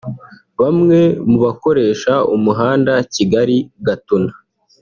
Bamwe 0.61 0.99
mu 1.29 1.37
bakoresha 1.45 2.13
umuhanda 2.35 2.93
Kigali- 3.13 3.67
Gatuna 3.87 4.31